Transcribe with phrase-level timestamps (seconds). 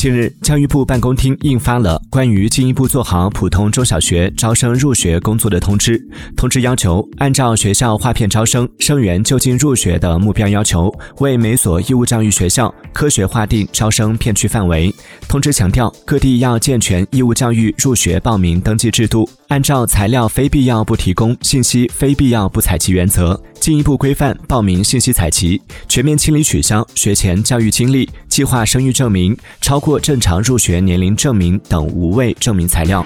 [0.00, 6.02] 近日，教育部办公厅印发了关于进一步做好普通中小学招生入学工作的通知。
[6.34, 14.90] 通知要求，按照学校划片招生、生源就近入学的目标要求，为每所义务教育学校科学划定招生片区范围。
[15.28, 30.00] 通知强调，各地要健全义务教育入学报名登记制度，按照材料非必要不提供、信息非必要不采集原则，进一步规范报名信息采集，全面清理取消学前教育经历、计划生育证明、超过。
[30.00, 33.04] 正常入学年龄证明等无谓证明材料。